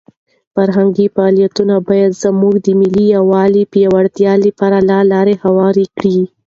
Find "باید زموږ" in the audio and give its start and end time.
1.89-2.53